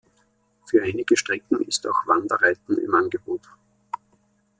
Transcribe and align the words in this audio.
Für 0.65 0.81
einige 0.81 1.15
Strecken 1.15 1.61
ist 1.67 1.85
auch 1.85 2.07
Wanderreiten 2.07 2.75
im 2.79 2.95
Angebot. 2.95 3.47